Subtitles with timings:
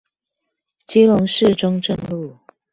[0.87, 2.35] 基隆市中正路